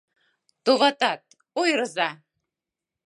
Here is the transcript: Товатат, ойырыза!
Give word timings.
Товатат, 0.63 1.21
ойырыза! 1.59 2.09